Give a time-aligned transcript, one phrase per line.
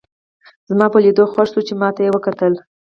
[0.69, 2.53] زما په لیدو خوښ شوه چې ما ته یې وکتل.